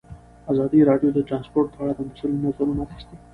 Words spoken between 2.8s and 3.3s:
اخیستي.